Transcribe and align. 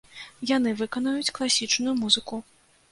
Яны 0.51 0.69
выканаюць 0.81 1.33
класічную 1.39 1.97
музыку. 2.03 2.45